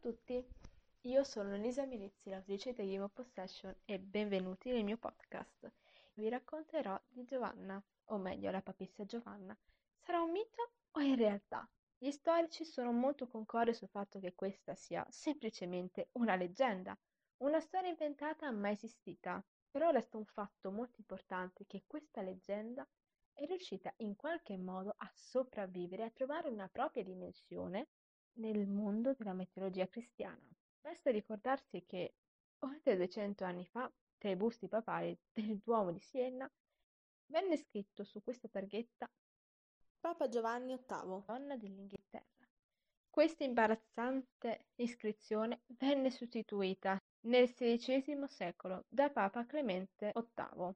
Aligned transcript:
tutti, 0.00 0.44
io 1.02 1.24
sono 1.24 1.54
Elisa 1.54 1.84
Milizzi, 1.86 2.30
l'autrice 2.30 2.72
di 2.72 2.90
Game 2.90 3.02
of 3.02 3.12
Possession 3.12 3.74
e 3.84 3.98
benvenuti 3.98 4.70
nel 4.70 4.84
mio 4.84 4.98
podcast. 4.98 5.72
Vi 6.14 6.28
racconterò 6.28 7.00
di 7.08 7.24
Giovanna, 7.24 7.82
o 8.06 8.18
meglio 8.18 8.50
la 8.50 8.60
papessa 8.60 9.04
Giovanna. 9.04 9.56
Sarà 9.98 10.20
un 10.20 10.30
mito 10.30 10.72
o 10.92 11.00
in 11.00 11.16
realtà? 11.16 11.68
Gli 11.98 12.10
storici 12.10 12.64
sono 12.64 12.92
molto 12.92 13.26
concordi 13.26 13.74
sul 13.74 13.88
fatto 13.88 14.18
che 14.18 14.34
questa 14.34 14.74
sia 14.74 15.04
semplicemente 15.08 16.10
una 16.12 16.36
leggenda, 16.36 16.96
una 17.38 17.60
storia 17.60 17.90
inventata 17.90 18.50
mai 18.50 18.72
esistita. 18.72 19.42
Però 19.70 19.90
resta 19.90 20.16
un 20.16 20.24
fatto 20.24 20.70
molto 20.70 20.96
importante 21.00 21.64
che 21.66 21.84
questa 21.86 22.22
leggenda 22.22 22.86
è 23.32 23.44
riuscita 23.44 23.92
in 23.98 24.16
qualche 24.16 24.56
modo 24.56 24.94
a 24.96 25.10
sopravvivere, 25.14 26.04
a 26.04 26.10
trovare 26.10 26.48
una 26.48 26.68
propria 26.68 27.02
dimensione 27.02 27.88
nel 28.36 28.66
mondo 28.66 29.14
della 29.14 29.32
mitologia 29.32 29.88
cristiana. 29.88 30.40
Basta 30.80 31.10
ricordarsi 31.10 31.84
che 31.86 32.14
oltre 32.60 32.96
200 32.96 33.44
anni 33.44 33.66
fa, 33.66 33.90
tra 34.18 34.30
i 34.30 34.36
busti 34.36 34.68
papali 34.68 35.16
del 35.32 35.58
Duomo 35.62 35.92
di 35.92 36.00
Siena, 36.00 36.50
venne 37.26 37.56
scritto 37.56 38.04
su 38.04 38.22
questa 38.22 38.48
targhetta 38.48 39.08
Papa 40.00 40.28
Giovanni 40.28 40.76
VIII, 40.76 41.22
donna 41.26 41.56
dell'Inghilterra. 41.56 42.24
Questa 43.10 43.44
imbarazzante 43.44 44.66
iscrizione 44.76 45.62
venne 45.78 46.10
sostituita 46.10 47.00
nel 47.22 47.50
XVI 47.52 48.26
secolo 48.28 48.84
da 48.88 49.10
Papa 49.10 49.44
Clemente 49.46 50.12
VIII. 50.14 50.74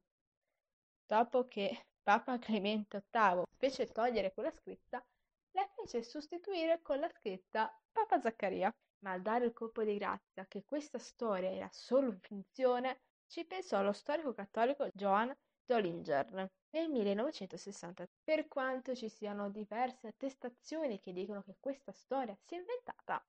Dopo 1.07 1.47
che 1.47 1.85
Papa 2.03 2.39
Clemente 2.39 3.05
VIII 3.11 3.45
fece 3.57 3.87
togliere 3.87 4.33
quella 4.33 4.51
scritta, 4.51 5.05
la 5.53 5.67
fece 5.75 6.03
sostituire 6.03 6.81
con 6.83 6.99
la 6.99 7.09
scritta 7.09 7.73
Papa 7.93 8.21
Zaccaria. 8.21 8.75
Ma 9.03 9.13
al 9.13 9.23
dare 9.23 9.47
il 9.47 9.53
colpo 9.53 9.83
di 9.83 9.97
grazia 9.97 10.47
che 10.47 10.63
questa 10.65 10.99
storia 10.99 11.51
era 11.51 11.69
solo 11.73 12.13
finzione, 12.21 13.01
ci 13.27 13.47
pensò 13.47 13.83
lo 13.83 13.93
storico 13.93 14.35
cattolico 14.35 14.89
Johann 14.93 15.31
Dollinger 15.65 16.51
nel 16.71 16.89
1960. 16.91 18.07
Per 18.23 18.47
quanto 18.49 18.95
ci 18.95 19.09
siano 19.09 19.49
diverse 19.51 20.09
attestazioni 20.09 21.01
che 21.01 21.13
dicono 21.13 21.43
che 21.43 21.57
questa 21.59 21.93
storia 21.93 22.37
sia 22.45 22.59
inventata, 22.59 23.25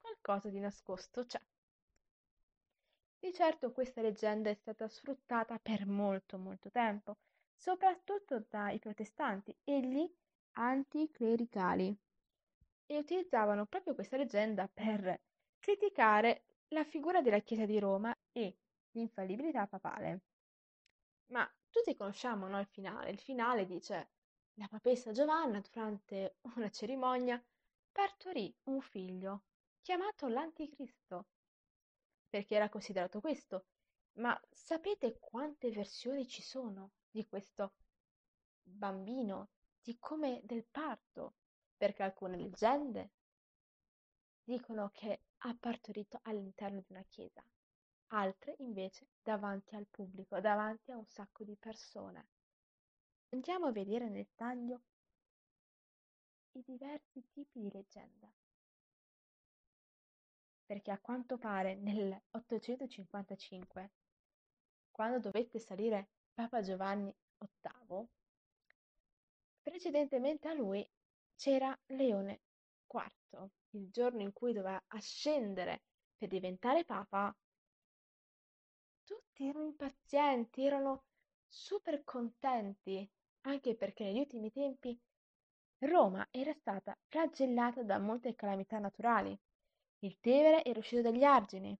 qualcosa 0.00 0.48
di 0.48 0.58
nascosto 0.58 1.24
c'è. 1.24 1.40
Di 3.18 3.32
certo 3.32 3.70
questa 3.70 4.00
leggenda 4.00 4.50
è 4.50 4.54
stata 4.54 4.88
sfruttata 4.88 5.58
per 5.58 5.86
molto 5.86 6.38
molto 6.38 6.70
tempo, 6.70 7.18
soprattutto 7.54 8.46
dai 8.48 8.78
protestanti 8.78 9.54
e 9.62 9.80
gli 9.80 10.10
anticlericali 10.52 11.96
e 12.86 12.98
utilizzavano 12.98 13.66
proprio 13.66 13.94
questa 13.94 14.16
leggenda 14.16 14.68
per 14.68 15.20
criticare 15.58 16.44
la 16.68 16.84
figura 16.84 17.20
della 17.20 17.40
Chiesa 17.40 17.64
di 17.64 17.78
Roma 17.78 18.16
e 18.32 18.56
l'infallibilità 18.92 19.66
papale. 19.66 20.22
Ma 21.26 21.48
tutti 21.70 21.94
conosciamo 21.94 22.48
no, 22.48 22.58
il 22.58 22.66
finale. 22.66 23.10
Il 23.10 23.20
finale 23.20 23.64
dice 23.66 24.10
la 24.54 24.66
papessa 24.68 25.12
Giovanna 25.12 25.60
durante 25.60 26.38
una 26.56 26.70
cerimonia 26.70 27.42
partorì 27.92 28.54
un 28.64 28.80
figlio 28.80 29.44
chiamato 29.80 30.28
l'Anticristo, 30.28 31.26
perché 32.28 32.54
era 32.54 32.68
considerato 32.68 33.20
questo. 33.20 33.66
Ma 34.14 34.38
sapete 34.50 35.18
quante 35.18 35.70
versioni 35.70 36.26
ci 36.26 36.42
sono 36.42 36.90
di 37.10 37.26
questo 37.26 37.74
bambino, 38.62 39.48
di 39.82 39.96
come 39.98 40.40
del 40.44 40.64
parto? 40.64 41.34
Perché 41.76 42.02
alcune 42.02 42.36
leggende 42.36 43.10
dicono 44.42 44.90
che 44.92 45.22
ha 45.38 45.56
partorito 45.58 46.18
all'interno 46.22 46.80
di 46.80 46.92
una 46.92 47.04
chiesa, 47.04 47.42
altre 48.08 48.56
invece 48.58 49.08
davanti 49.22 49.74
al 49.76 49.86
pubblico, 49.86 50.40
davanti 50.40 50.90
a 50.90 50.96
un 50.96 51.06
sacco 51.06 51.44
di 51.44 51.56
persone. 51.56 52.28
Andiamo 53.30 53.66
a 53.66 53.72
vedere 53.72 54.08
nel 54.08 54.28
taglio 54.34 54.82
i 56.52 56.62
diversi 56.66 57.24
tipi 57.30 57.60
di 57.60 57.70
leggenda. 57.70 58.30
Perché 60.66 60.90
a 60.90 61.00
quanto 61.00 61.38
pare 61.38 61.74
nel 61.76 62.20
855, 62.30 63.92
quando 64.90 65.20
dovette 65.20 65.58
salire 65.58 66.10
Papa 66.34 66.60
Giovanni 66.60 67.14
VIII, 67.38 68.08
precedentemente 69.62 70.48
a 70.48 70.54
lui 70.54 70.88
c'era 71.36 71.76
Leone 71.86 72.40
IV, 72.86 73.48
il 73.70 73.90
giorno 73.90 74.20
in 74.22 74.32
cui 74.32 74.52
doveva 74.52 74.82
ascendere 74.88 75.82
per 76.16 76.28
diventare 76.28 76.84
Papa, 76.84 77.34
tutti 79.04 79.46
erano 79.46 79.64
impazienti, 79.64 80.64
erano 80.64 81.04
super 81.46 82.04
contenti, 82.04 83.08
anche 83.42 83.74
perché 83.74 84.04
negli 84.04 84.18
ultimi 84.18 84.50
tempi 84.50 84.98
Roma 85.78 86.26
era 86.30 86.52
stata 86.52 86.96
flagellata 87.08 87.82
da 87.82 87.98
molte 87.98 88.34
calamità 88.34 88.78
naturali. 88.78 89.38
Il 90.00 90.18
Tevere 90.20 90.64
era 90.64 90.78
uscito 90.78 91.02
dagli 91.02 91.24
argini 91.24 91.76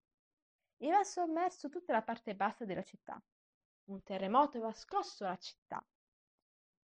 e 0.79 0.87
aveva 0.87 1.05
sommerso 1.05 1.69
tutta 1.69 1.93
la 1.93 2.03
parte 2.03 2.35
bassa 2.35 2.65
della 2.65 2.83
città. 2.83 3.23
Un 3.91 4.03
terremoto 4.03 4.57
aveva 4.57 4.73
scosso 4.73 5.25
la 5.25 5.37
città 5.37 5.85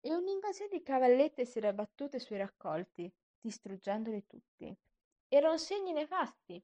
e 0.07 0.15
un'invasione 0.15 0.69
di 0.71 0.83
cavallette 0.83 1.47
si 1.47 1.57
era 1.57 1.69
abbattuta 1.69 2.19
sui 2.19 2.37
raccolti, 2.37 3.11
distruggendoli 3.41 4.27
tutti. 4.27 4.77
Erano 5.29 5.57
segni 5.57 5.93
nefasti 5.93 6.63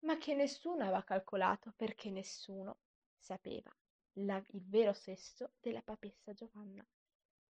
ma 0.00 0.16
che 0.16 0.34
nessuno 0.34 0.84
aveva 0.84 1.02
calcolato 1.02 1.74
perché 1.76 2.10
nessuno 2.10 2.78
sapeva 3.18 3.70
la, 4.20 4.42
il 4.52 4.66
vero 4.66 4.94
sesso 4.94 5.52
della 5.60 5.82
papessa 5.82 6.32
Giovanna, 6.32 6.86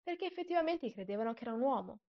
perché 0.02 0.26
effettivamente 0.26 0.90
credevano 0.90 1.32
che 1.32 1.44
era 1.44 1.52
un 1.52 1.60
uomo. 1.60 2.00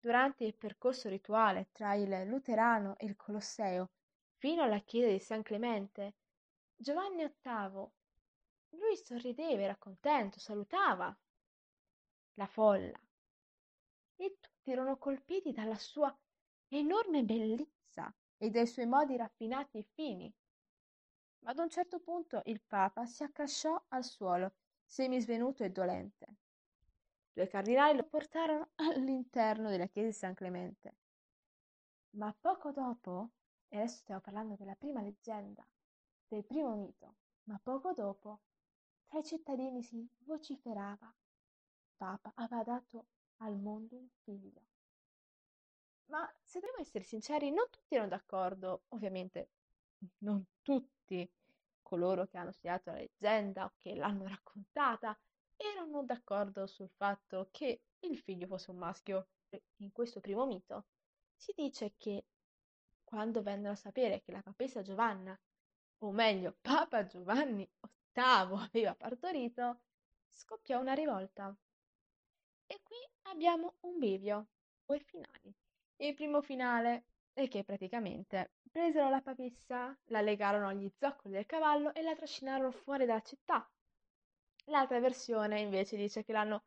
Durante 0.00 0.44
il 0.44 0.54
percorso 0.54 1.10
rituale 1.10 1.68
tra 1.72 1.94
il 1.94 2.26
Luterano 2.26 2.96
e 2.96 3.04
il 3.04 3.16
Colosseo, 3.16 3.90
fino 4.38 4.62
alla 4.62 4.78
chiesa 4.78 5.10
di 5.10 5.18
San 5.18 5.42
Clemente, 5.42 6.14
Giovanni 6.74 7.30
VIII, 7.42 7.90
lui 8.78 8.96
sorrideva, 8.96 9.60
era 9.60 9.76
contento, 9.76 10.38
salutava 10.38 11.14
la 12.40 12.46
folla 12.46 12.98
e 14.16 14.38
tutti 14.40 14.70
erano 14.70 14.96
colpiti 14.96 15.52
dalla 15.52 15.76
sua 15.76 16.14
enorme 16.68 17.22
bellezza 17.22 18.12
e 18.38 18.48
dai 18.48 18.66
suoi 18.66 18.86
modi 18.86 19.14
raffinati 19.14 19.76
e 19.76 19.82
fini. 19.82 20.34
Ma 21.40 21.50
ad 21.50 21.58
un 21.58 21.68
certo 21.68 22.00
punto 22.00 22.40
il 22.46 22.62
Papa 22.62 23.04
si 23.04 23.22
accasciò 23.22 23.82
al 23.88 24.04
suolo, 24.04 24.54
semisvenuto 24.86 25.64
e 25.64 25.70
dolente. 25.70 26.36
Due 27.30 27.46
cardinali 27.46 27.98
lo 27.98 28.04
portarono 28.04 28.70
all'interno 28.76 29.68
della 29.68 29.86
chiesa 29.86 30.08
di 30.08 30.14
San 30.14 30.34
Clemente. 30.34 30.96
Ma 32.12 32.34
poco 32.38 32.72
dopo, 32.72 33.32
e 33.68 33.76
adesso 33.76 33.98
stiamo 33.98 34.22
parlando 34.22 34.54
della 34.56 34.74
prima 34.74 35.02
leggenda, 35.02 35.66
del 36.26 36.44
primo 36.44 36.74
mito, 36.74 37.16
ma 37.44 37.60
poco 37.62 37.92
dopo, 37.92 38.40
tra 39.06 39.18
i 39.18 39.24
cittadini 39.24 39.82
si 39.82 40.08
vociferava. 40.20 41.14
Papa 42.00 42.32
aveva 42.36 42.62
dato 42.62 43.04
al 43.42 43.58
mondo 43.58 43.94
un 43.94 44.08
figlio. 44.22 44.62
Ma 46.06 46.26
se 46.42 46.58
dobbiamo 46.58 46.80
essere 46.80 47.04
sinceri, 47.04 47.50
non 47.50 47.66
tutti 47.68 47.94
erano 47.94 48.08
d'accordo, 48.08 48.84
ovviamente 48.88 49.50
non 50.20 50.42
tutti 50.62 51.30
coloro 51.82 52.26
che 52.26 52.38
hanno 52.38 52.52
studiato 52.52 52.90
la 52.90 52.96
leggenda 52.96 53.66
o 53.66 53.72
che 53.76 53.94
l'hanno 53.94 54.26
raccontata 54.26 55.14
erano 55.56 56.02
d'accordo 56.02 56.66
sul 56.66 56.88
fatto 56.88 57.48
che 57.50 57.82
il 57.98 58.16
figlio 58.16 58.46
fosse 58.46 58.70
un 58.70 58.78
maschio. 58.78 59.26
In 59.80 59.92
questo 59.92 60.20
primo 60.20 60.46
mito 60.46 60.86
si 61.36 61.52
dice 61.54 61.96
che 61.98 62.24
quando 63.04 63.42
vennero 63.42 63.72
a 63.72 63.76
sapere 63.76 64.22
che 64.22 64.32
la 64.32 64.40
papessa 64.40 64.80
Giovanna, 64.80 65.38
o 65.98 66.10
meglio 66.12 66.56
Papa 66.62 67.04
Giovanni 67.04 67.68
VIII 68.14 68.68
aveva 68.70 68.94
partorito, 68.94 69.80
scoppiò 70.30 70.80
una 70.80 70.94
rivolta. 70.94 71.54
Abbiamo 73.32 73.76
un 73.82 73.98
bivio, 73.98 74.48
due 74.84 74.98
finali. 74.98 75.54
Il 75.98 76.14
primo 76.14 76.42
finale 76.42 77.04
è 77.32 77.46
che 77.46 77.62
praticamente 77.62 78.54
presero 78.70 79.08
la 79.08 79.20
papessa, 79.20 79.96
la 80.06 80.20
legarono 80.20 80.66
agli 80.66 80.90
zoccoli 80.98 81.34
del 81.34 81.46
cavallo 81.46 81.94
e 81.94 82.02
la 82.02 82.16
trascinarono 82.16 82.72
fuori 82.72 83.06
dalla 83.06 83.22
città. 83.22 83.70
L'altra 84.66 84.98
versione 84.98 85.60
invece 85.60 85.96
dice 85.96 86.24
che 86.24 86.32
l'hanno 86.32 86.64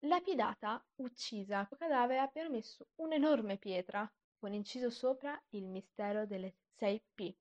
lapidata, 0.00 0.84
uccisa. 0.96 1.66
Il 1.70 1.78
cadavere 1.78 2.20
abbiano 2.20 2.50
messo 2.50 2.88
un'enorme 2.96 3.56
pietra 3.56 4.08
con 4.38 4.52
inciso 4.52 4.90
sopra 4.90 5.42
il 5.50 5.66
mistero 5.66 6.26
delle 6.26 6.56
sei 6.74 7.02
P. 7.14 7.34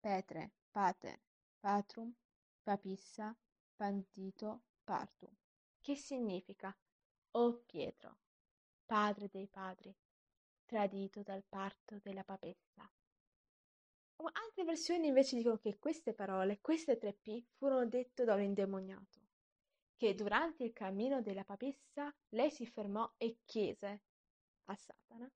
Petre, 0.00 0.54
pater, 0.72 1.20
patrum, 1.60 2.12
papissa, 2.64 3.34
pandito, 3.76 4.62
partum. 4.82 5.30
Che 5.80 5.94
significa? 5.94 6.76
O 7.38 7.52
Pietro, 7.66 8.16
padre 8.86 9.28
dei 9.28 9.46
padri, 9.46 9.94
tradito 10.64 11.22
dal 11.22 11.44
parto 11.46 11.98
della 12.02 12.24
papessa. 12.24 12.90
Altre 14.16 14.64
versioni 14.64 15.08
invece 15.08 15.36
dicono 15.36 15.58
che 15.58 15.78
queste 15.78 16.14
parole, 16.14 16.60
queste 16.62 16.96
tre 16.96 17.12
P, 17.12 17.44
furono 17.58 17.86
dette 17.86 18.24
da 18.24 18.34
un 18.34 18.40
indemoniato, 18.40 19.20
che 19.96 20.14
durante 20.14 20.64
il 20.64 20.72
cammino 20.72 21.20
della 21.20 21.44
papessa 21.44 22.10
lei 22.30 22.50
si 22.50 22.66
fermò 22.66 23.12
e 23.18 23.40
chiese 23.44 24.02
a 24.64 24.74
Satana 24.74 25.30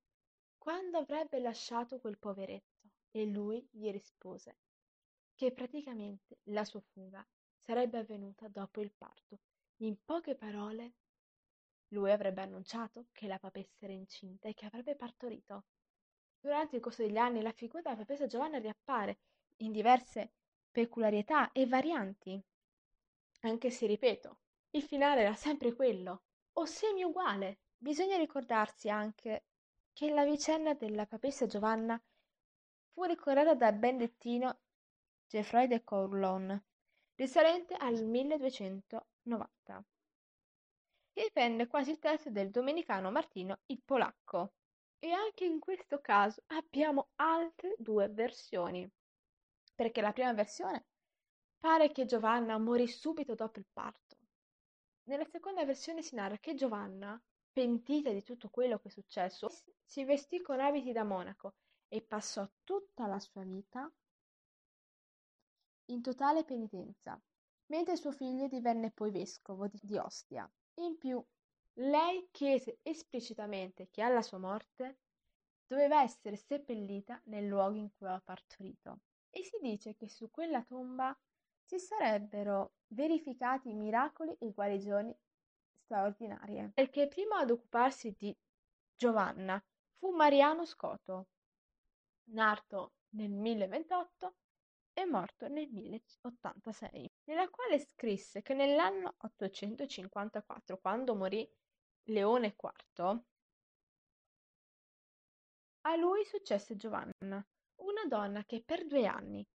quando 0.57 0.97
avrebbe 0.97 1.39
lasciato 1.39 2.01
quel 2.01 2.19
poveretto 2.19 2.89
e 3.11 3.27
lui 3.27 3.69
gli 3.71 3.91
rispose 3.91 4.57
che 5.35 5.53
praticamente 5.53 6.39
la 6.45 6.65
sua 6.65 6.81
fuga 6.81 7.27
sarebbe 7.59 7.99
avvenuta 7.99 8.49
dopo 8.49 8.81
il 8.81 8.91
parto. 8.91 9.41
In 9.83 10.03
poche 10.05 10.35
parole, 10.35 10.95
lui 11.91 12.11
avrebbe 12.11 12.43
annunciato 12.43 13.07
che 13.13 13.27
la 13.27 13.39
papessa 13.39 13.85
era 13.85 13.93
incinta 13.93 14.49
e 14.49 14.55
che 14.55 14.67
avrebbe 14.67 14.97
partorito. 14.97 15.65
Durante 16.41 16.77
il 16.77 16.83
corso 16.83 17.03
degli 17.03 17.17
anni 17.17 17.43
la 17.43 17.53
figura 17.53 17.83
della 17.83 17.97
papessa 17.97 18.27
Giovanna 18.27 18.59
riappare 18.59 19.19
in 19.59 19.73
diverse 19.73 20.33
peculiarità 20.71 21.53
e 21.53 21.67
varianti, 21.67 22.43
anche 23.41 23.71
se, 23.71 23.87
ripeto, 23.87 24.39
il 24.71 24.83
finale 24.83 25.23
era 25.23 25.35
sempre 25.35 25.75
quello, 25.75 26.23
o 26.55 26.65
semi 26.65 27.03
uguale. 27.03 27.61
Bisogna 27.77 28.17
ricordarsi 28.17 28.89
anche 28.89 29.45
che 29.93 30.11
la 30.11 30.25
vicenda 30.25 30.75
della 30.75 31.07
papessa 31.07 31.47
Giovanna 31.47 32.01
fu 32.93 33.05
ricordata 33.05 33.55
da 33.55 33.73
Bendettino 33.73 34.61
Geoffroy 35.27 35.67
de 35.67 35.83
Courlon, 35.83 36.63
risalente 37.15 37.75
al 37.75 38.05
1290, 38.05 39.85
che 41.21 41.27
riprende 41.27 41.67
quasi 41.67 41.91
il 41.91 41.99
testo 41.99 42.31
del 42.31 42.51
domenicano 42.51 43.11
Martino 43.11 43.59
il 43.67 43.83
Polacco. 43.85 44.55
E 44.99 45.11
anche 45.13 45.45
in 45.45 45.59
questo 45.59 46.01
caso 46.01 46.43
abbiamo 46.47 47.11
altre 47.17 47.75
due 47.79 48.09
versioni, 48.09 48.91
perché 49.75 50.01
la 50.01 50.13
prima 50.13 50.33
versione 50.33 50.87
pare 51.59 51.93
che 51.93 52.07
Giovanna 52.07 52.57
morì 52.57 52.87
subito 52.89 53.35
dopo 53.35 53.59
il 53.59 53.67
parto. 53.71 54.17
Nella 55.05 55.27
seconda 55.27 55.65
versione 55.67 56.01
si 56.01 56.15
narra 56.15 56.39
che 56.39 56.55
Giovanna, 56.55 57.23
pentita 57.53 58.11
di 58.11 58.23
tutto 58.23 58.49
quello 58.49 58.79
che 58.79 58.89
è 58.89 58.91
successo, 58.91 59.51
si 59.85 60.05
vestì 60.05 60.41
con 60.41 60.59
abiti 60.59 60.93
da 60.93 61.05
monaco 61.05 61.57
e 61.89 62.01
passò 62.01 62.49
tutta 62.65 63.07
la 63.07 63.19
sua 63.19 63.43
vita 63.43 63.91
in 65.87 66.01
totale 66.01 66.45
penitenza, 66.45 67.21
mentre 67.67 67.97
suo 67.97 68.13
figlio 68.13 68.49
divenne 68.49 68.91
poi 68.91 69.11
vescovo 69.11 69.67
di 69.67 69.99
Ostia. 69.99 70.51
In 70.81 70.97
più, 70.97 71.23
lei 71.75 72.29
chiese 72.31 72.79
esplicitamente 72.83 73.89
che 73.91 74.01
alla 74.01 74.23
sua 74.23 74.39
morte 74.39 75.01
doveva 75.67 76.03
essere 76.03 76.37
seppellita 76.37 77.21
nel 77.25 77.47
luogo 77.47 77.77
in 77.77 77.91
cui 77.95 78.07
aveva 78.07 78.23
partorito. 78.25 79.01
E 79.29 79.45
si 79.45 79.59
dice 79.61 79.95
che 79.95 80.09
su 80.09 80.31
quella 80.31 80.63
tomba 80.65 81.17
si 81.63 81.79
sarebbero 81.79 82.73
verificati 82.89 83.75
miracoli 83.75 84.35
e 84.39 84.51
guarigioni 84.53 85.15
straordinarie. 85.85 86.73
Perché 86.75 87.09
primo 87.09 87.35
ad 87.35 87.51
occuparsi 87.51 88.15
di 88.17 88.35
Giovanna 88.97 89.63
fu 89.99 90.11
Mariano 90.11 90.65
Scoto, 90.65 91.29
nato 92.31 92.95
nel 93.11 93.31
1028 93.31 94.35
e 94.95 95.05
morto 95.05 95.47
nel 95.47 95.69
1086, 95.71 97.10
nella 97.31 97.49
quale 97.49 97.79
scrisse 97.79 98.43
che 98.43 98.55
nell'anno 98.55 99.15
854, 99.19 100.79
quando 100.79 101.15
morì 101.15 101.49
Leone 102.09 102.57
IV, 102.59 103.23
a 105.83 105.95
lui 105.95 106.25
successe 106.25 106.75
Giovanna, 106.75 107.47
una 107.77 108.05
donna 108.09 108.45
che 108.45 108.65
per 108.65 108.85
due 108.85 109.07
anni, 109.07 109.47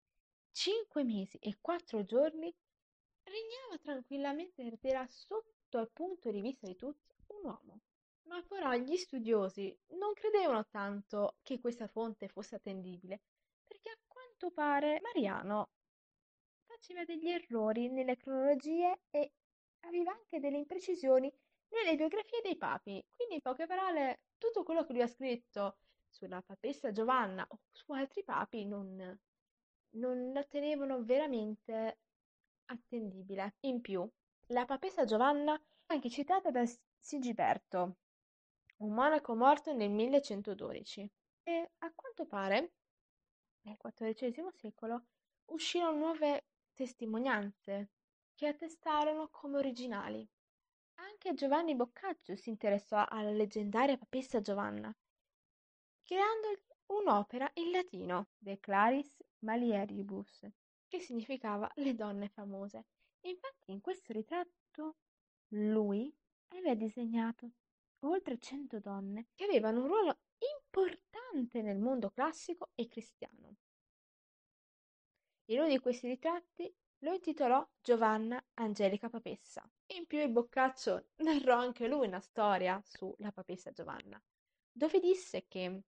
cinque 0.53 1.03
mesi 1.03 1.37
e 1.39 1.59
quattro 1.61 2.05
giorni 2.05 2.55
regnava 3.25 3.83
tranquillamente 3.83 4.63
ed 4.63 4.79
era 4.81 5.05
sotto 5.09 5.81
il 5.81 5.91
punto 5.93 6.31
di 6.31 6.41
vista 6.41 6.69
di 6.69 6.77
tutti 6.77 7.13
un 7.27 7.45
uomo. 7.45 7.81
Ma 8.29 8.41
però 8.43 8.73
gli 8.75 8.97
studiosi 8.97 9.77
non 9.99 10.13
credevano 10.15 10.65
tanto 10.69 11.39
che 11.43 11.59
questa 11.59 11.89
fonte 11.89 12.29
fosse 12.29 12.55
attendibile, 12.55 13.21
perché 13.65 13.91
a 13.91 13.99
quanto 14.07 14.53
pare 14.53 15.01
Mariano 15.01 15.71
faceva 16.85 17.05
degli 17.05 17.31
errori 17.31 17.89
nelle 17.89 18.19
cronologie 18.19 19.01
e 19.09 19.33
aveva 19.87 20.13
anche 20.13 20.39
delle 20.39 20.59
imprecisioni 20.59 21.33
nelle 21.69 21.97
biografie 21.97 22.43
dei 22.43 22.59
papi. 22.59 23.03
Quindi, 23.17 23.37
in 23.37 23.41
poche 23.41 23.65
parole, 23.65 24.21
tutto 24.37 24.63
quello 24.63 24.85
che 24.85 24.93
lui 24.93 25.01
ha 25.01 25.07
scritto 25.07 25.79
sulla 26.11 26.43
papessa 26.43 26.93
Giovanna 26.93 27.47
o 27.49 27.61
su 27.73 27.91
altri 27.93 28.23
papi 28.23 28.67
non, 28.67 29.19
non 29.93 30.33
la 30.35 30.45
tenevano 30.45 31.03
veramente 31.03 32.01
attendibile. 32.67 33.55
In 33.61 33.81
più, 33.81 34.07
la 34.49 34.67
papessa 34.67 35.07
Giovanna 35.07 35.57
è 35.57 35.95
anche 35.95 36.11
citata 36.11 36.51
da 36.51 36.65
Sigiberto, 36.99 37.97
un 38.79 38.93
monaco 38.93 39.35
morto 39.35 39.73
nel 39.73 39.91
1112. 39.91 41.11
E 41.45 41.71
a 41.79 41.93
quanto 41.95 42.27
pare, 42.27 42.73
nel 43.63 43.79
XIV 43.79 44.51
secolo, 44.51 45.07
uscirono 45.47 45.97
nuove 45.97 46.45
testimonianze 46.75 47.91
che 48.35 48.49
attestarono 48.49 49.29
come 49.31 49.59
originali. 49.59 50.29
Anche 50.97 51.35
Giovanni 51.35 51.75
Boccaccio 51.75 52.37
si 52.37 52.51
interessò 52.51 53.05
alla 53.09 53.31
leggendaria 53.31 53.97
papessa 53.97 54.41
Giovanna 54.41 54.95
creando 56.05 56.61
un'opera 56.87 57.51
in 57.55 57.71
latino, 57.71 58.29
De 58.37 58.61
Claris 58.61 59.25
Malieribus, 59.39 60.47
che 60.87 61.01
significava 61.01 61.71
le 61.77 61.95
donne 61.95 62.29
famose. 62.29 62.85
Infatti 63.23 63.73
in 63.73 63.81
questo 63.81 64.13
ritratto 64.13 64.97
lui 65.49 66.15
aveva 66.49 66.75
disegnato 66.75 67.53
oltre 68.01 68.39
cento 68.39 68.81
donne 68.81 69.29
che 69.35 69.45
avevano 69.45 69.81
un 69.81 69.87
ruolo 69.87 70.19
importante 70.61 71.63
nel 71.63 71.79
mondo 71.79 72.11
classico 72.11 72.71
e 72.75 72.87
cristiano. 72.87 73.54
In 75.49 75.59
uno 75.59 75.69
di 75.69 75.79
questi 75.79 76.09
ritratti 76.09 76.75
lo 77.01 77.13
intitolò 77.13 77.67
Giovanna 77.83 78.43
Angelica 78.55 79.11
Papessa. 79.11 79.63
In 79.89 80.07
più 80.07 80.19
il 80.19 80.31
Boccaccio 80.31 81.09
narrò 81.23 81.59
anche 81.59 81.87
lui 81.87 82.07
una 82.07 82.21
storia 82.21 82.81
sulla 82.83 83.31
Papessa 83.31 83.71
Giovanna, 83.71 84.19
dove 84.73 85.01
disse 85.01 85.47
che 85.47 85.83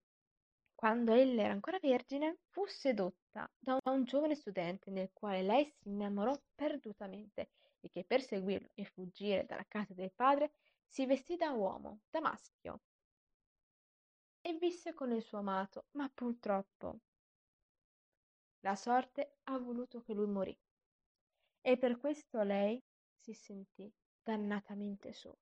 quando 0.74 1.14
ella 1.14 1.44
era 1.44 1.54
ancora 1.54 1.78
vergine, 1.80 2.40
fu 2.48 2.66
sedotta 2.66 3.50
da 3.58 3.78
un 3.84 4.04
giovane 4.04 4.34
studente 4.34 4.90
nel 4.90 5.10
quale 5.14 5.40
lei 5.40 5.64
si 5.64 5.88
innamorò 5.88 6.38
perdutamente 6.54 7.48
e 7.80 7.88
che 7.88 8.04
per 8.04 8.20
seguirlo 8.20 8.68
e 8.74 8.84
fuggire 8.84 9.46
dalla 9.46 9.64
casa 9.66 9.94
del 9.94 10.12
padre 10.12 10.52
si 10.86 11.06
vestì 11.06 11.36
da 11.36 11.52
uomo, 11.52 12.00
da 12.10 12.20
maschio, 12.20 12.82
e 14.42 14.52
visse 14.58 14.92
con 14.92 15.12
il 15.12 15.22
suo 15.22 15.38
amato, 15.38 15.86
ma 15.92 16.10
purtroppo 16.12 17.00
la 18.66 18.74
sorte 18.74 19.36
ha 19.44 19.58
voluto 19.58 20.00
che 20.00 20.12
lui 20.12 20.26
morì 20.26 20.58
e 21.60 21.76
per 21.78 21.98
questo 21.98 22.42
lei 22.42 22.82
si 23.14 23.32
sentì 23.32 23.88
dannatamente 24.20 25.12
sola 25.12 25.38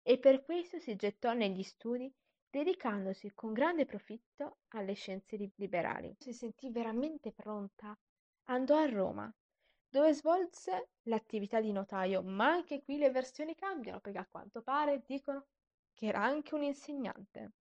e 0.00 0.16
per 0.16 0.44
questo 0.44 0.78
si 0.78 0.94
gettò 0.94 1.32
negli 1.32 1.64
studi 1.64 2.08
dedicandosi 2.48 3.32
con 3.34 3.52
grande 3.52 3.84
profitto 3.84 4.58
alle 4.68 4.94
scienze 4.94 5.50
liberali. 5.56 6.14
Si 6.20 6.32
sentì 6.32 6.70
veramente 6.70 7.32
pronta. 7.32 7.98
Andò 8.44 8.76
a 8.76 8.88
Roma, 8.88 9.32
dove 9.88 10.14
svolse 10.14 10.90
l'attività 11.02 11.60
di 11.60 11.72
notaio, 11.72 12.22
ma 12.22 12.46
anche 12.46 12.82
qui 12.84 12.96
le 12.96 13.10
versioni 13.10 13.56
cambiano 13.56 13.98
perché 13.98 14.18
a 14.18 14.28
quanto 14.30 14.62
pare 14.62 15.02
dicono 15.04 15.46
che 15.92 16.06
era 16.06 16.22
anche 16.22 16.54
un 16.54 16.62
insegnante. 16.62 17.54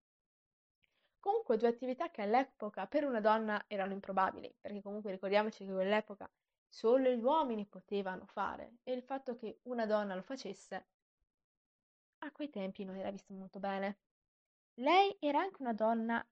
Comunque 1.19 1.57
due 1.57 1.67
attività 1.67 2.09
che 2.09 2.21
all'epoca 2.23 2.87
per 2.87 3.03
una 3.03 3.19
donna 3.21 3.63
erano 3.67 3.93
improbabili, 3.93 4.53
perché 4.59 4.81
comunque 4.81 5.11
ricordiamoci 5.11 5.65
che 5.65 5.71
quell'epoca 5.71 6.29
solo 6.67 7.09
gli 7.09 7.21
uomini 7.21 7.65
potevano 7.67 8.25
fare 8.25 8.77
e 8.83 8.93
il 8.93 9.03
fatto 9.03 9.35
che 9.35 9.59
una 9.63 9.85
donna 9.85 10.15
lo 10.15 10.21
facesse 10.21 10.87
a 12.19 12.31
quei 12.31 12.49
tempi 12.49 12.83
non 12.83 12.95
era 12.95 13.11
visto 13.11 13.33
molto 13.33 13.59
bene. 13.59 13.99
Lei 14.75 15.15
era 15.19 15.39
anche 15.39 15.61
una 15.61 15.73
donna 15.73 16.25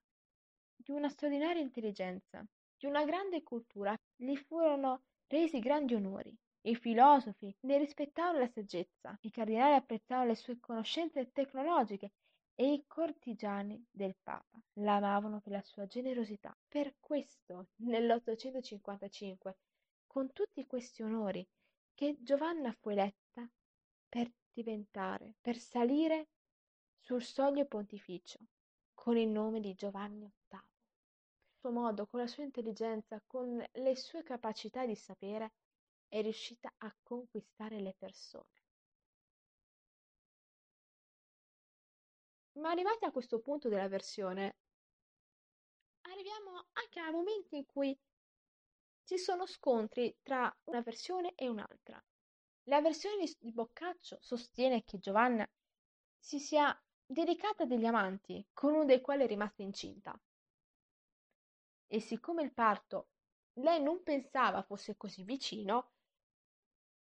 di 0.75 0.91
una 0.91 1.09
straordinaria 1.09 1.61
intelligenza, 1.61 2.45
di 2.77 2.85
una 2.85 3.03
grande 3.05 3.43
cultura. 3.43 3.95
Gli 4.15 4.35
furono 4.35 5.03
resi 5.27 5.59
grandi 5.59 5.95
onori. 5.95 6.35
I 6.61 6.75
filosofi 6.75 7.55
ne 7.61 7.77
rispettavano 7.77 8.39
la 8.39 8.47
saggezza, 8.47 9.17
i 9.21 9.31
cardinali 9.31 9.75
apprezzavano 9.75 10.27
le 10.27 10.35
sue 10.35 10.59
conoscenze 10.59 11.31
tecnologiche 11.31 12.11
e 12.55 12.71
i 12.71 12.85
cortigiani 12.87 13.85
del 13.91 14.15
Papa 14.23 14.59
l'amavano 14.75 15.41
per 15.41 15.51
la 15.51 15.61
sua 15.61 15.85
generosità. 15.85 16.57
Per 16.67 16.95
questo, 16.99 17.67
nell'855, 17.81 19.53
con 20.07 20.31
tutti 20.31 20.65
questi 20.65 21.03
onori, 21.03 21.45
che 21.93 22.17
Giovanna 22.21 22.71
fu 22.71 22.89
eletta 22.89 23.47
per 24.07 24.31
diventare, 24.53 25.35
per 25.41 25.57
salire 25.57 26.29
sul 26.97 27.21
soglio 27.21 27.65
pontificio, 27.65 28.39
con 28.93 29.17
il 29.17 29.27
nome 29.27 29.59
di 29.59 29.73
Giovanni 29.75 30.31
VIII. 30.49 30.61
Il 30.61 31.59
suo 31.59 31.71
modo, 31.71 32.07
con 32.07 32.21
la 32.21 32.27
sua 32.27 32.43
intelligenza, 32.43 33.21
con 33.27 33.63
le 33.73 33.95
sue 33.95 34.23
capacità 34.23 34.85
di 34.85 34.95
sapere, 34.95 35.51
è 36.07 36.21
riuscita 36.21 36.73
a 36.77 36.95
conquistare 37.03 37.81
le 37.81 37.93
persone. 37.97 38.64
Ma 42.55 42.69
arrivati 42.69 43.05
a 43.05 43.11
questo 43.11 43.39
punto 43.39 43.69
della 43.69 43.87
versione, 43.87 44.55
arriviamo 46.01 46.67
anche 46.73 46.99
a 46.99 47.11
momenti 47.11 47.57
in 47.57 47.65
cui 47.65 47.97
ci 49.03 49.17
sono 49.17 49.45
scontri 49.45 50.17
tra 50.23 50.53
una 50.65 50.81
versione 50.81 51.33
e 51.35 51.47
un'altra. 51.47 52.03
La 52.63 52.81
versione 52.81 53.25
di 53.39 53.51
Boccaccio 53.51 54.17
sostiene 54.21 54.83
che 54.83 54.99
Giovanna 54.99 55.47
si 56.17 56.39
sia 56.39 56.75
dedicata 57.05 57.63
a 57.63 57.67
degli 57.67 57.85
amanti, 57.85 58.47
con 58.53 58.73
uno 58.73 58.85
dei 58.85 59.01
quali 59.01 59.23
è 59.23 59.27
rimasta 59.27 59.61
incinta. 59.61 60.19
E 61.87 61.99
siccome 61.99 62.41
il 62.41 62.53
parto 62.53 63.09
lei 63.59 63.81
non 63.81 64.01
pensava 64.01 64.63
fosse 64.63 64.97
così 64.97 65.23
vicino, 65.23 65.91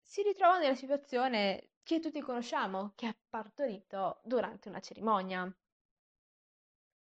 si 0.10 0.24
ritrova 0.24 0.58
nella 0.58 0.74
situazione 0.74 1.74
che 1.84 2.00
tutti 2.00 2.20
conosciamo, 2.20 2.94
che 2.96 3.06
ha 3.06 3.16
partorito 3.30 4.22
durante 4.24 4.68
una 4.68 4.80
cerimonia 4.80 5.56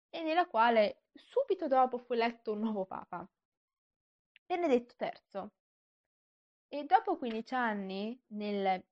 e 0.09 0.21
nella 0.21 0.45
quale 0.45 1.03
subito 1.13 1.67
dopo 1.67 1.97
fu 1.97 2.11
eletto 2.11 2.51
un 2.51 2.59
nuovo 2.59 2.85
papa, 2.85 3.25
Benedetto 4.45 4.95
III. 5.01 5.49
E 6.67 6.83
dopo 6.83 7.17
15 7.17 7.53
anni, 7.53 8.21
nel 8.33 8.83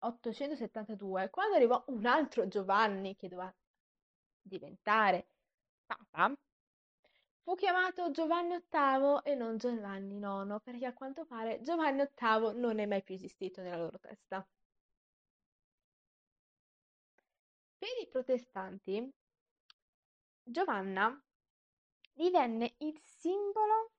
872, 0.00 1.30
quando 1.30 1.54
arrivò 1.54 1.84
un 1.88 2.06
altro 2.06 2.48
Giovanni 2.48 3.14
che 3.14 3.28
doveva 3.28 3.54
diventare 4.42 5.28
papa, 5.86 6.36
fu 7.48 7.54
chiamato 7.54 8.10
Giovanni 8.10 8.62
VIII 8.70 9.20
e 9.22 9.34
non 9.34 9.56
Giovanni 9.56 10.18
IX, 10.18 10.60
perché 10.62 10.84
a 10.84 10.92
quanto 10.92 11.24
pare 11.24 11.62
Giovanni 11.62 12.06
VIII 12.14 12.60
non 12.60 12.78
è 12.78 12.84
mai 12.84 13.02
più 13.02 13.14
esistito 13.14 13.62
nella 13.62 13.78
loro 13.78 13.98
testa. 13.98 14.46
Per 17.78 17.88
i 18.02 18.06
protestanti, 18.06 19.10
Giovanna 20.42 21.18
divenne 22.12 22.74
il 22.80 23.00
simbolo 23.02 23.92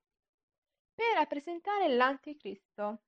per 0.93 1.15
rappresentare 1.15 1.87
l'Anticristo 1.87 3.01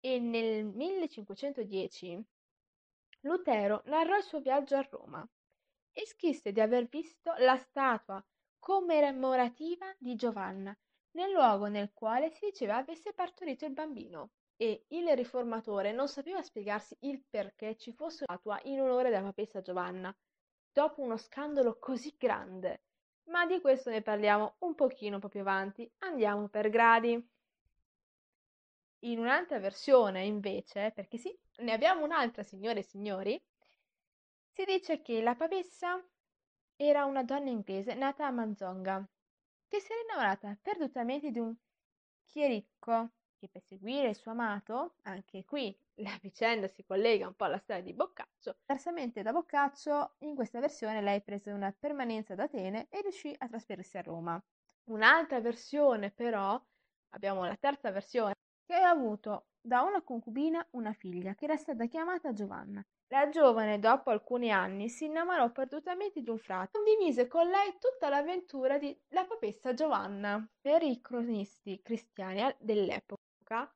e 0.00 0.18
nel 0.18 0.64
1510 0.64 2.26
Lutero 3.20 3.82
narrò 3.84 4.16
il 4.16 4.24
suo 4.24 4.40
viaggio 4.40 4.74
a 4.74 4.88
Roma 4.90 5.28
e 5.92 6.06
scrisse 6.06 6.50
di 6.50 6.60
aver 6.60 6.88
visto 6.88 7.32
la 7.38 7.56
statua 7.56 8.24
commemorativa 8.60 9.92
di 9.98 10.14
Giovanna 10.14 10.76
nel 11.12 11.32
luogo 11.32 11.66
nel 11.66 11.92
quale 11.92 12.30
si 12.30 12.46
diceva 12.46 12.76
avesse 12.76 13.12
partorito 13.12 13.64
il 13.64 13.72
bambino. 13.72 14.30
E 14.56 14.84
il 14.88 15.08
riformatore 15.16 15.90
non 15.90 16.06
sapeva 16.06 16.42
spiegarsi 16.42 16.94
il 17.00 17.24
perché 17.28 17.76
ci 17.76 17.92
fosse 17.92 18.24
una 18.28 18.36
statua 18.36 18.60
in 18.64 18.80
onore 18.80 19.08
della 19.08 19.22
papessa 19.22 19.62
Giovanna 19.62 20.14
dopo 20.70 21.00
uno 21.00 21.16
scandalo 21.16 21.78
così 21.78 22.14
grande. 22.18 22.82
Ma 23.30 23.46
di 23.46 23.60
questo 23.60 23.90
ne 23.90 24.02
parliamo 24.02 24.56
un 24.58 24.74
pochino 24.74 25.18
più 25.18 25.40
avanti. 25.40 25.90
Andiamo 26.00 26.48
per 26.48 26.68
gradi. 26.68 27.12
In 29.04 29.18
un'altra 29.18 29.58
versione, 29.58 30.24
invece, 30.24 30.92
perché 30.94 31.16
sì, 31.16 31.34
ne 31.60 31.72
abbiamo 31.72 32.04
un'altra, 32.04 32.42
signore 32.42 32.80
e 32.80 32.82
signori, 32.82 33.42
si 34.52 34.64
dice 34.64 35.00
che 35.00 35.22
la 35.22 35.34
papessa 35.34 36.04
era 36.82 37.04
una 37.04 37.22
donna 37.22 37.50
inglese 37.50 37.92
nata 37.92 38.26
a 38.26 38.30
Manzonga, 38.30 39.06
che 39.68 39.80
si 39.80 39.92
era 39.92 40.00
innamorata 40.00 40.56
perdutamente 40.62 41.30
di 41.30 41.38
un 41.38 41.54
chiericco 42.24 43.10
che 43.38 43.48
per 43.48 43.62
seguire 43.62 44.08
il 44.08 44.14
suo 44.16 44.30
amato, 44.30 44.94
anche 45.02 45.44
qui 45.44 45.76
la 45.96 46.18
vicenda 46.22 46.68
si 46.68 46.82
collega 46.84 47.26
un 47.26 47.34
po' 47.34 47.44
alla 47.44 47.58
storia 47.58 47.82
di 47.82 47.92
Boccaccio, 47.92 48.56
diversamente 48.60 49.20
da 49.20 49.32
Boccaccio, 49.32 50.14
in 50.20 50.34
questa 50.34 50.58
versione 50.58 51.02
lei 51.02 51.20
prese 51.20 51.50
una 51.52 51.70
permanenza 51.78 52.32
ad 52.32 52.40
Atene 52.40 52.86
e 52.88 53.02
riuscì 53.02 53.34
a 53.36 53.46
trasferirsi 53.46 53.98
a 53.98 54.02
Roma. 54.02 54.42
Un'altra 54.84 55.38
versione 55.42 56.10
però, 56.10 56.58
abbiamo 57.10 57.44
la 57.44 57.56
terza 57.56 57.90
versione, 57.90 58.32
che 58.64 58.72
aveva 58.72 58.88
avuto 58.90 59.48
da 59.60 59.82
una 59.82 60.00
concubina 60.02 60.66
una 60.70 60.94
figlia, 60.94 61.34
che 61.34 61.44
era 61.44 61.56
stata 61.56 61.84
chiamata 61.84 62.32
Giovanna. 62.32 62.82
La 63.12 63.28
giovane, 63.28 63.80
dopo 63.80 64.10
alcuni 64.10 64.52
anni, 64.52 64.88
si 64.88 65.06
innamorò 65.06 65.50
perdutamente 65.50 66.22
di 66.22 66.30
un 66.30 66.38
frate 66.38 66.78
e 66.78 66.80
condivise 66.80 67.26
con 67.26 67.48
lei 67.48 67.76
tutta 67.80 68.08
l'avventura 68.08 68.78
della 68.78 69.26
papessa 69.26 69.74
Giovanna. 69.74 70.48
Per 70.60 70.82
i 70.84 71.00
cronisti 71.00 71.82
cristiani 71.82 72.54
dell'epoca, 72.60 73.68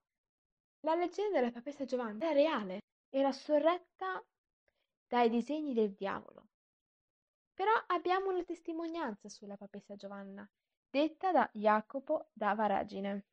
la 0.83 0.95
leggenda 0.95 1.41
della 1.41 1.50
papessa 1.50 1.85
Giovanna 1.85 2.26
era 2.26 2.33
reale, 2.33 2.79
era 3.11 3.33
sorretta 3.33 4.25
dai 5.09 5.29
disegni 5.31 5.75
del 5.75 5.95
diavolo. 5.95 6.50
Però 7.55 7.73
abbiamo 7.88 8.31
una 8.31 8.45
testimonianza 8.45 9.29
sulla 9.29 9.57
papessa 9.57 9.97
Giovanna, 9.97 10.49
detta 10.88 11.33
da 11.33 11.50
Jacopo 11.53 12.29
da 12.33 12.55
Varagine. 12.55 13.25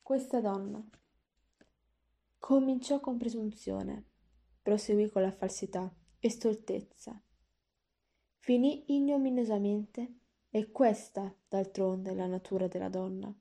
Questa 0.00 0.40
donna 0.40 0.82
cominciò 2.38 3.00
con 3.00 3.18
presunzione, 3.18 4.04
proseguì 4.62 5.10
con 5.10 5.22
la 5.22 5.32
falsità 5.32 5.92
e 6.18 6.30
stoltezza, 6.30 7.20
finì 8.38 8.84
ignominiosamente 8.94 10.14
e 10.50 10.70
questa, 10.70 11.34
d'altronde, 11.48 12.12
è 12.12 12.14
la 12.14 12.26
natura 12.26 12.66
della 12.66 12.88
donna. 12.88 13.32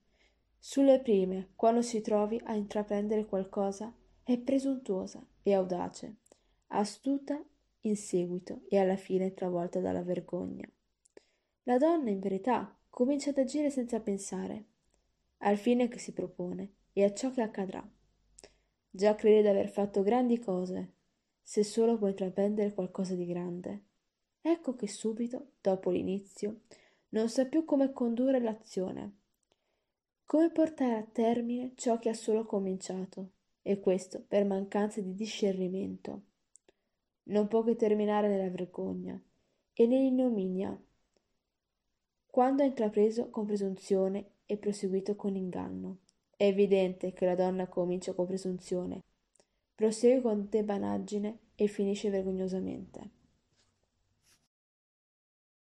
Sulle 0.60 1.00
prime, 1.00 1.52
quando 1.56 1.82
si 1.82 2.02
trovi 2.02 2.42
a 2.44 2.54
intraprendere 2.54 3.26
qualcosa, 3.26 3.94
è 4.24 4.38
presuntuosa 4.38 5.26
e 5.42 5.54
audace, 5.54 6.18
astuta 6.68 7.42
in 7.82 7.96
seguito 7.96 8.64
e 8.68 8.78
alla 8.78 8.98
fine 8.98 9.34
travolta 9.34 9.80
dalla 9.80 10.04
vergogna. 10.04 10.70
La 11.64 11.78
donna, 11.78 12.10
in 12.10 12.20
verità, 12.20 12.78
comincia 12.90 13.30
ad 13.30 13.38
agire 13.38 13.70
senza 13.70 14.02
pensare, 14.02 14.66
al 15.38 15.58
fine 15.58 15.88
che 15.88 16.00
si 16.00 16.12
propone 16.12 16.74
e 16.92 17.04
a 17.04 17.14
ciò 17.14 17.32
che 17.32 17.42
accadrà. 17.42 17.88
Già 18.98 19.14
crede 19.14 19.44
d'aver 19.44 19.70
fatto 19.70 20.02
grandi 20.02 20.40
cose, 20.40 20.94
se 21.44 21.64
solo 21.64 22.00
può 22.00 22.08
intraprendere 22.08 22.74
qualcosa 22.74 23.14
di 23.14 23.28
grande. 23.28 23.84
Ecco 24.42 24.74
che 24.74 24.88
subito, 24.88 25.52
dopo 25.62 25.92
l'inizio, 25.92 26.62
non 27.10 27.30
sa 27.30 27.46
più 27.46 27.64
come 27.64 27.94
condurre 27.94 28.40
l'azione, 28.40 29.18
come 30.26 30.50
portare 30.50 30.96
a 30.96 31.04
termine 31.04 31.74
ciò 31.76 32.00
che 32.00 32.10
ha 32.10 32.16
solo 32.16 32.44
cominciato, 32.44 33.34
e 33.62 33.80
questo 33.80 34.26
per 34.28 34.46
mancanza 34.46 35.00
di 35.00 35.14
discernimento. 35.14 36.22
Non 37.26 37.48
può 37.48 37.62
che 37.62 37.76
terminare 37.76 38.28
nella 38.28 38.50
vergogna 38.50 39.22
e 39.74 39.86
nell'ignominia. 39.86 40.76
Quando 42.26 42.64
ha 42.64 42.66
intrapreso 42.66 43.30
con 43.30 43.46
presunzione 43.46 44.32
e 44.48 44.58
proseguito 44.58 45.16
con 45.16 45.36
inganno. 45.36 46.00
È 46.38 46.44
evidente 46.44 47.14
che 47.14 47.26
la 47.26 47.34
donna 47.34 47.66
comincia 47.66 48.14
con 48.14 48.28
presunzione, 48.28 49.02
prosegue 49.74 50.22
con 50.22 50.48
debanaggine 50.48 51.40
e 51.56 51.66
finisce 51.66 52.12
vergognosamente. 52.12 53.10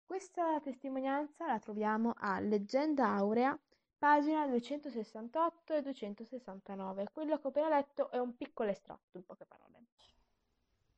Questa 0.04 0.60
testimonianza 0.60 1.46
la 1.46 1.58
troviamo 1.58 2.12
a 2.18 2.38
Leggenda 2.40 3.08
Aurea, 3.08 3.58
pagina 3.96 4.46
268 4.46 5.72
e 5.72 5.80
269. 5.80 7.08
Quello 7.14 7.38
che 7.38 7.46
ho 7.46 7.48
appena 7.48 7.70
letto 7.70 8.10
è 8.10 8.18
un 8.18 8.36
piccolo 8.36 8.68
estratto, 8.68 9.16
in 9.16 9.24
poche 9.24 9.46
parole. 9.46 9.86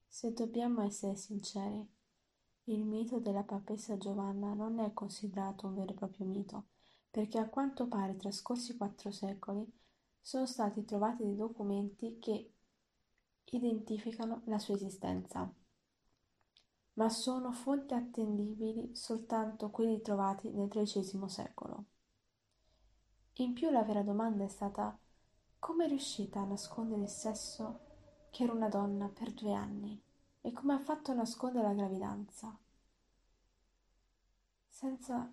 Se 0.09 0.33
dobbiamo 0.33 0.83
essere 0.83 1.15
sinceri, 1.15 1.89
il 2.65 2.83
mito 2.83 3.21
della 3.21 3.45
papessa 3.45 3.97
Giovanna 3.97 4.53
non 4.53 4.81
è 4.81 4.93
considerato 4.93 5.69
un 5.69 5.77
vero 5.77 5.93
e 5.93 5.95
proprio 5.95 6.27
mito, 6.27 6.65
perché 7.11 7.39
a 7.39 7.49
quanto 7.49 7.89
pare 7.89 8.17
trascorsi 8.17 8.77
quattro 8.77 9.11
secoli 9.11 9.67
sono 10.21 10.47
stati 10.47 10.85
trovati 10.85 11.25
dei 11.25 11.37
documenti 11.37 12.19
che 12.19 12.53
identificano 13.45 14.43
la 14.45 14.59
sua 14.59 14.75
esistenza, 14.75 15.53
ma 16.95 17.09
sono 17.09 17.53
fonti 17.53 17.95
attendibili 17.95 18.95
soltanto 18.95 19.71
quelli 19.71 20.01
trovati 20.01 20.51
nel 20.51 20.69
XIII 20.69 21.29
secolo. 21.29 21.85
In 23.35 23.55
più 23.55 23.71
la 23.71 23.83
vera 23.83 24.03
domanda 24.03 24.45
è 24.45 24.49
stata 24.49 24.97
come 25.59 25.85
è 25.85 25.89
riuscita 25.89 26.41
a 26.41 26.45
nascondere 26.45 27.03
il 27.03 27.09
sesso 27.09 27.81
che 28.31 28.45
era 28.45 28.53
una 28.53 28.69
donna 28.69 29.09
per 29.09 29.33
due 29.33 29.53
anni 29.53 30.01
e 30.41 30.53
come 30.53 30.75
ha 30.75 30.79
fatto 30.79 31.11
a 31.11 31.15
nascondere 31.15 31.67
la 31.67 31.75
gravidanza 31.75 32.57
senza 34.69 35.31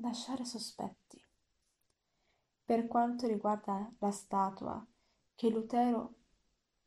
lasciare 0.00 0.44
sospetti. 0.44 1.22
Per 2.64 2.86
quanto 2.86 3.26
riguarda 3.26 3.92
la 3.98 4.10
statua 4.10 4.84
che 5.34 5.50
Lutero 5.50 6.14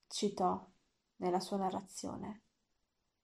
citò 0.08 0.66
nella 1.18 1.40
sua 1.40 1.58
narrazione, 1.58 2.42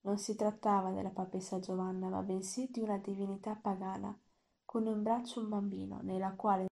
Non 0.01 0.17
si 0.17 0.35
trattava 0.35 0.91
della 0.91 1.09
papessa 1.09 1.59
Giovanna, 1.59 2.07
ma 2.07 2.21
bensì 2.21 2.69
di 2.71 2.79
una 2.79 2.97
divinità 2.97 3.55
pagana, 3.55 4.17
con 4.63 4.85
in 4.85 5.03
braccio 5.03 5.41
un 5.41 5.49
bambino, 5.49 5.99
nella 6.01 6.31
quale 6.35 6.67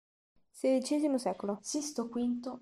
XVI 0.52 1.18
secolo. 1.18 1.58
Sisto 1.60 2.06
V 2.08 2.58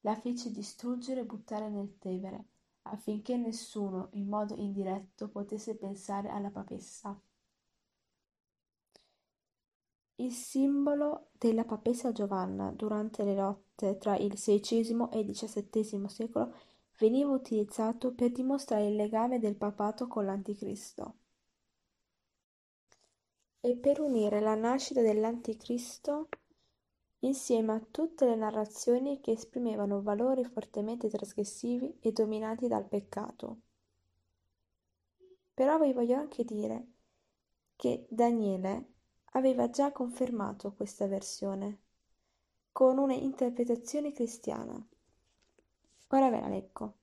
la 0.00 0.14
fece 0.14 0.50
distruggere 0.50 1.20
e 1.20 1.24
buttare 1.26 1.68
nel 1.68 1.98
Tevere, 1.98 2.46
affinché 2.82 3.36
nessuno, 3.36 4.08
in 4.12 4.26
modo 4.26 4.54
indiretto, 4.54 5.28
potesse 5.28 5.76
pensare 5.76 6.30
alla 6.30 6.50
papessa. 6.50 7.20
Il 10.18 10.32
simbolo 10.32 11.28
della 11.32 11.64
papessa 11.64 12.10
Giovanna 12.10 12.70
durante 12.70 13.22
le 13.22 13.34
lotte 13.34 13.98
tra 13.98 14.16
il 14.16 14.32
XVI 14.32 15.08
e 15.12 15.24
XVII 15.24 16.08
secolo 16.08 16.54
veniva 16.98 17.30
utilizzato 17.30 18.14
per 18.14 18.32
dimostrare 18.32 18.86
il 18.86 18.96
legame 18.96 19.38
del 19.38 19.56
papato 19.56 20.06
con 20.06 20.24
l'Anticristo 20.24 21.16
e 23.60 23.76
per 23.76 24.00
unire 24.00 24.40
la 24.40 24.54
nascita 24.54 25.02
dell'Anticristo 25.02 26.28
insieme 27.20 27.74
a 27.74 27.84
tutte 27.90 28.24
le 28.24 28.36
narrazioni 28.36 29.20
che 29.20 29.32
esprimevano 29.32 30.00
valori 30.00 30.44
fortemente 30.44 31.10
trasgressivi 31.10 31.98
e 32.00 32.12
dominati 32.12 32.68
dal 32.68 32.86
peccato. 32.86 33.58
Però 35.52 35.78
vi 35.78 35.92
voglio 35.92 36.16
anche 36.16 36.44
dire 36.44 36.86
che 37.74 38.06
Daniele 38.08 38.94
aveva 39.36 39.68
già 39.68 39.92
confermato 39.92 40.72
questa 40.72 41.06
versione 41.06 41.80
con 42.72 42.96
una 42.96 43.12
interpretazione 43.12 44.12
cristiana. 44.12 44.74
Ora 46.08 46.30
ve 46.30 46.40
la 46.40 46.48
leggo. 46.48 46.94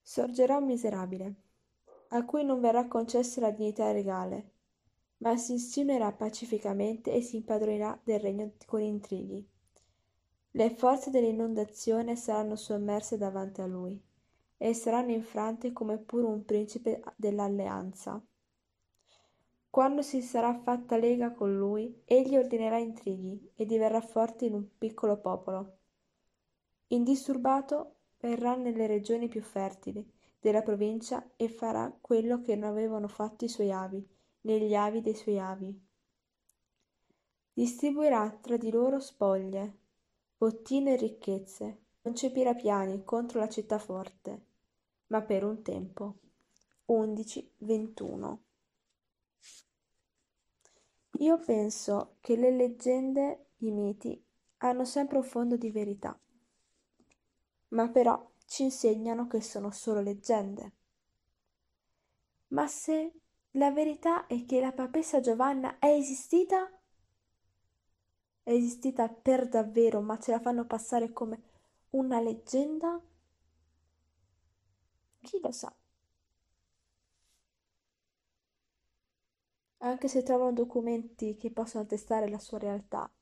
Sorgerà 0.00 0.56
un 0.56 0.64
miserabile, 0.64 1.34
a 2.08 2.24
cui 2.24 2.44
non 2.44 2.60
verrà 2.60 2.88
concessa 2.88 3.42
la 3.42 3.50
dignità 3.50 3.92
regale, 3.92 4.52
ma 5.18 5.36
si 5.36 5.52
insinuerà 5.52 6.10
pacificamente 6.12 7.12
e 7.12 7.20
si 7.20 7.36
impadronerà 7.36 8.00
del 8.02 8.20
regno 8.20 8.52
con 8.64 8.80
intrighi. 8.80 9.46
Le 10.52 10.70
forze 10.70 11.10
dell'inondazione 11.10 12.16
saranno 12.16 12.56
sommerse 12.56 13.18
davanti 13.18 13.60
a 13.60 13.66
lui 13.66 14.07
e 14.58 14.74
saranno 14.74 15.12
infrante 15.12 15.72
come 15.72 15.96
pure 15.96 16.26
un 16.26 16.44
principe 16.44 17.02
dell'alleanza. 17.16 18.22
Quando 19.70 20.02
si 20.02 20.20
sarà 20.20 20.54
fatta 20.54 20.96
lega 20.96 21.32
con 21.32 21.56
lui, 21.56 22.02
egli 22.04 22.36
ordinerà 22.36 22.78
intrighi 22.78 23.52
e 23.54 23.64
diverrà 23.64 24.00
forte 24.00 24.46
in 24.46 24.54
un 24.54 24.66
piccolo 24.76 25.18
popolo. 25.18 25.76
Indisturbato 26.88 27.94
verrà 28.18 28.56
nelle 28.56 28.86
regioni 28.86 29.28
più 29.28 29.40
fertili 29.40 30.04
della 30.40 30.62
provincia 30.62 31.32
e 31.36 31.48
farà 31.48 31.96
quello 32.00 32.40
che 32.40 32.56
non 32.56 32.70
avevano 32.70 33.08
fatto 33.08 33.44
i 33.44 33.48
suoi 33.48 33.70
avi, 33.70 34.04
negli 34.42 34.74
avi 34.74 35.00
dei 35.00 35.14
suoi 35.14 35.38
avi. 35.38 35.86
Distribuirà 37.52 38.38
tra 38.40 38.56
di 38.56 38.70
loro 38.70 39.00
spoglie, 39.00 39.78
bottine 40.36 40.94
e 40.94 40.96
ricchezze, 40.96 41.82
concepirà 42.00 42.54
piani 42.54 43.04
contro 43.04 43.40
la 43.40 43.48
città 43.48 43.78
forte, 43.78 44.46
ma 45.08 45.20
per 45.22 45.44
un 45.44 45.62
tempo. 45.62 46.16
11-21 46.86 48.42
Io 51.18 51.38
penso 51.38 52.16
che 52.20 52.36
le 52.36 52.50
leggende, 52.50 53.48
i 53.58 53.70
miti, 53.70 54.24
hanno 54.58 54.84
sempre 54.84 55.18
un 55.18 55.24
fondo 55.24 55.56
di 55.56 55.70
verità, 55.70 56.18
ma 57.68 57.88
però 57.88 58.30
ci 58.46 58.62
insegnano 58.62 59.26
che 59.26 59.40
sono 59.42 59.70
solo 59.70 60.00
leggende. 60.00 60.72
Ma 62.48 62.66
se 62.66 63.12
la 63.52 63.70
verità 63.70 64.26
è 64.26 64.44
che 64.44 64.60
la 64.60 64.72
papessa 64.72 65.20
Giovanna 65.20 65.78
è 65.78 65.88
esistita? 65.88 66.70
È 68.42 68.50
esistita 68.50 69.08
per 69.08 69.48
davvero, 69.48 70.00
ma 70.00 70.18
ce 70.18 70.30
la 70.30 70.40
fanno 70.40 70.64
passare 70.66 71.12
come 71.12 71.42
una 71.90 72.20
leggenda? 72.20 73.00
Chi 75.28 75.38
lo 75.42 75.52
sa? 75.52 75.70
Anche 79.80 80.08
se 80.08 80.22
trovano 80.22 80.54
documenti 80.54 81.36
che 81.36 81.50
possono 81.50 81.84
attestare 81.84 82.30
la 82.30 82.38
sua 82.38 82.56
realtà, 82.56 83.12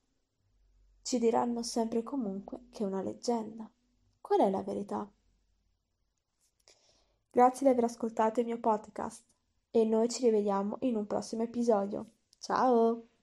ci 1.02 1.18
diranno 1.18 1.64
sempre 1.64 2.04
comunque 2.04 2.68
che 2.70 2.84
è 2.84 2.86
una 2.86 3.02
leggenda. 3.02 3.68
Qual 4.20 4.38
è 4.38 4.48
la 4.48 4.62
verità? 4.62 5.10
Grazie 7.28 7.66
di 7.66 7.72
aver 7.72 7.84
ascoltato 7.84 8.38
il 8.38 8.46
mio 8.46 8.60
podcast 8.60 9.24
e 9.72 9.84
noi 9.84 10.08
ci 10.08 10.22
rivediamo 10.22 10.76
in 10.82 10.94
un 10.94 11.08
prossimo 11.08 11.42
episodio. 11.42 12.10
Ciao! 12.38 13.15